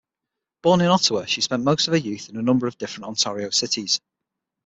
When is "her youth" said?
1.63-2.27